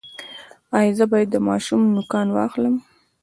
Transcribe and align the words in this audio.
ایا 0.77 0.93
زه 0.97 1.05
باید 1.11 1.29
د 1.31 1.37
ماشوم 1.47 1.81
نوکان 1.95 2.27
واخلم؟ 2.31 2.75